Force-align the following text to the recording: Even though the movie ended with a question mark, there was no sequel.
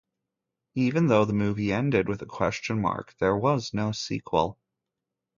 Even 0.73 1.05
though 1.05 1.25
the 1.25 1.31
movie 1.33 1.71
ended 1.71 2.09
with 2.09 2.23
a 2.23 2.25
question 2.25 2.81
mark, 2.81 3.13
there 3.19 3.37
was 3.37 3.71
no 3.71 3.91
sequel. 3.91 4.57